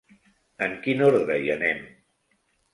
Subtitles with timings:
[0.67, 1.87] En quin ordre hi anem?